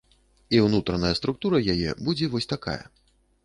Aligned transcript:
І 0.57 0.61
ўнутраная 0.67 1.11
структура 1.21 1.57
яе 1.77 1.95
будзе 2.05 2.33
вось 2.33 2.51
такая. 2.59 2.79